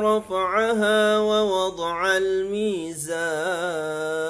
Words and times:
رفعها 0.00 1.18
ووضع 1.18 2.16
الميزان. 2.16 4.29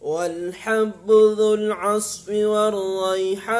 والحب 0.00 1.10
ذو 1.10 1.54
العصف 1.54 2.28
والريحان 2.28 3.50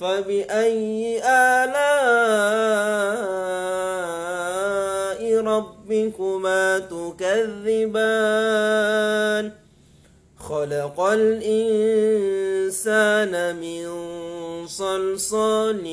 فبأي 0.00 1.22
آلاء 1.24 1.76
ربكما 5.44 6.78
تكذبان؟ 6.78 8.06
خلق 10.48 11.00
الإنسان 11.00 12.26
من 13.56 13.86
صلصال 14.66 15.84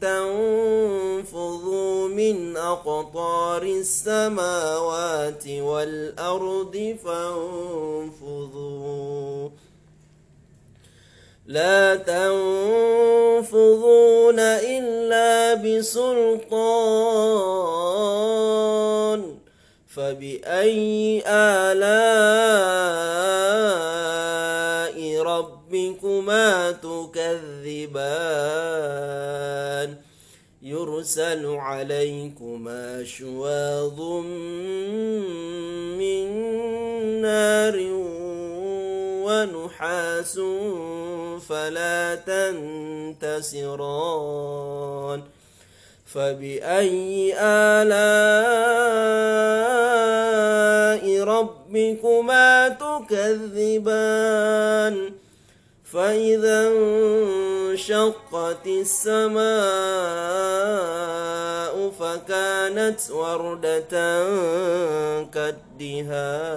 تنفذوا 0.00 2.08
من 2.08 2.56
أقطار 2.56 3.62
السماوات 3.62 5.48
والأرض 5.48 6.96
فانفذوا 7.04 8.06
لا 11.46 11.94
تنفذون 11.96 13.48
إلا 14.38 15.54
بسلطان. 15.54 16.56
فبأي 19.96 21.22
آلاء 21.26 22.56
ربكما 25.22 26.70
تكذبان؟ 26.70 28.36
يرسل 30.62 31.46
عليكما 31.46 33.04
شواظ 33.04 34.00
من 35.98 36.26
نار 37.22 37.76
ونحاس 39.26 40.38
فلا 41.48 42.14
تنتصران 43.46 45.22
فبأي 46.06 47.34
آلاء 47.38 48.04
ربكما 51.24 52.68
تكذبان 53.08 54.16
فإذا 55.92 56.68
انشقت 56.68 58.66
السماء 58.66 59.46
فكانت 62.00 63.10
وردة 63.10 64.24
كالدهان 65.34 66.56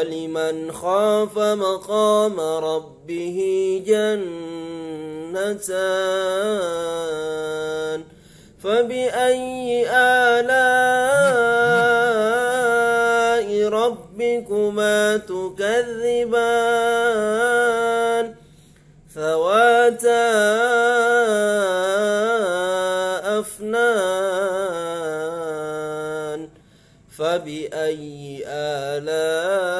ولمن 0.00 0.72
خاف 0.72 1.38
مقام 1.38 2.40
ربه 2.40 3.38
جنتان 3.86 4.40
فبأي 8.62 9.86
آلاء 9.90 10.78
ربكما 13.68 15.16
تكذبان 15.16 16.40
ثواتا 19.14 20.30
أفنان 23.38 24.80
فبأي 27.18 28.42
آلاء 28.46 29.79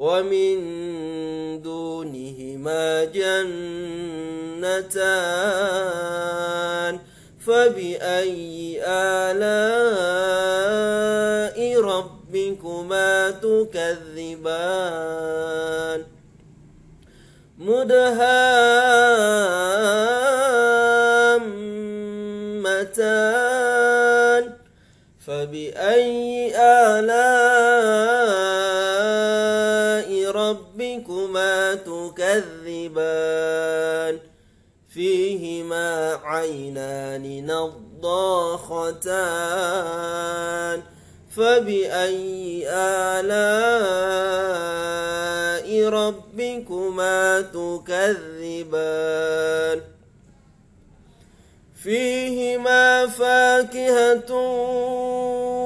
ومن 0.00 0.56
جنتان 3.04 4.80
فبأي 7.46 8.80
آلاء 8.86 9.60
ربكما 11.80 13.30
تكذبان؟ 13.30 14.80
مدهامتان 17.58 19.09
فيهما 36.40 36.80
عينان 36.80 37.46
نضاختان 37.46 38.82
فبأي 41.36 42.64
آلاء 42.68 43.28
ربكما 45.88 47.40
تكذبان؟ 47.40 49.00
فيهما 51.82 53.06
فاكهة 53.06 54.32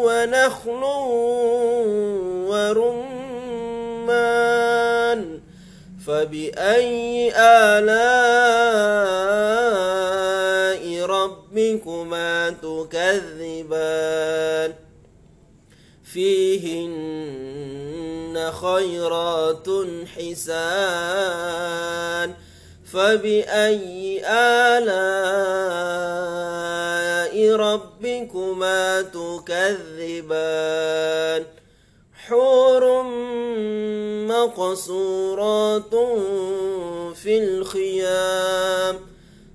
ونخل 0.04 0.82
ورمان 2.50 3.44
فبأي 6.06 7.32
آلاء 7.36 9.33
ربكما 11.24 12.50
تكذبان 12.50 13.94
فيهن 16.04 17.54
خيرات 18.52 19.68
حسان 20.16 21.14
فبأي 22.92 24.22
آلاء 24.26 25.14
ربكما 27.56 29.02
تكذبان 29.02 30.64
حور 32.26 33.02
مقصورات 34.28 35.94
في 37.14 37.38
الخيام 37.38 39.13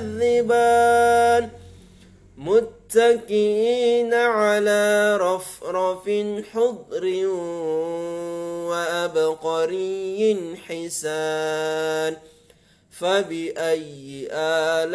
تكذبان 0.00 1.48
متكئين 2.38 4.14
على 4.14 5.16
رفرف 5.16 6.10
حضر 6.52 7.26
وأبقري 8.70 10.56
حسان 10.66 12.16
فبأي 12.90 14.28
آلاء 14.32 14.90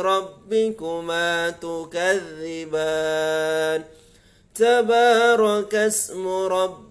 ربكما 0.00 1.50
تكذبان 1.50 3.00
تبارك 4.54 5.74
اسم 5.74 6.28
ربك 6.28 6.89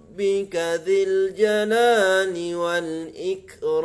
ذي 0.55 1.03
الجلال 1.03 2.55
والإكرام. 2.55 3.79